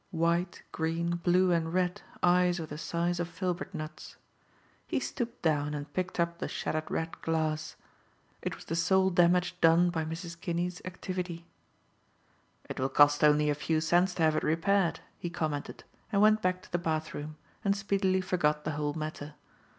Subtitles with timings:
[0.09, 4.15] White, green, blue and red, eyes of the size of filbert nuts.
[4.87, 7.75] He stooped down and picked up the shattered red glass.
[8.41, 10.41] It was the sole damage done by Mrs.
[10.41, 11.45] Kinney's activity.
[12.67, 16.41] "It will cost only a few cents to have it repaired," he commented, and went
[16.41, 19.35] back to the bathroom, and speedily forgot the whole matter.